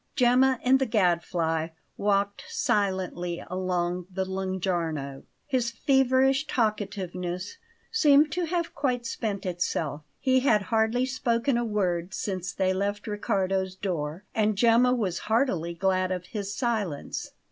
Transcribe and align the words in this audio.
GEMMA 0.15 0.57
and 0.63 0.79
the 0.79 0.87
Gadfly 0.87 1.67
walked 1.95 2.45
silently 2.47 3.43
along 3.47 4.07
the 4.09 4.25
Lung'Arno. 4.25 5.21
His 5.45 5.69
feverish 5.69 6.47
talkativeness 6.47 7.59
seemed 7.91 8.31
to 8.31 8.45
have 8.45 8.73
quite 8.73 9.05
spent 9.05 9.45
itself; 9.45 10.01
he 10.19 10.39
had 10.39 10.63
hardly 10.63 11.05
spoken 11.05 11.55
a 11.55 11.63
word 11.63 12.15
since 12.15 12.51
they 12.51 12.73
left 12.73 13.05
Riccardo's 13.05 13.75
door, 13.75 14.23
and 14.33 14.57
Gemma 14.57 14.91
was 14.91 15.19
heartily 15.29 15.75
glad 15.75 16.11
of 16.11 16.25
his 16.25 16.51
silence. 16.51 17.33